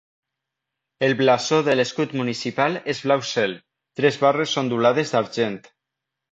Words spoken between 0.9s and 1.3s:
El